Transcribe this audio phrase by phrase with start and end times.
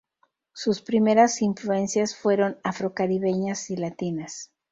[0.55, 4.51] Sus primeras influencias fueron Afro-Caribeñas y latinas.